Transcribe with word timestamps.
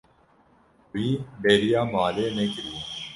Wî 0.93 1.07
bêriya 1.41 1.83
malê 1.93 2.27
nekiriye. 2.37 2.81